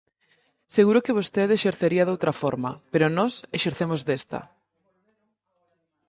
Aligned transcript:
Seguro 0.75 1.03
que 1.05 1.17
vostede 1.19 1.53
exercería 1.55 2.07
doutra 2.07 2.33
forma, 2.41 2.71
pero 2.91 3.15
nós 3.17 3.33
exercemos 3.57 4.01
desta. 4.07 4.39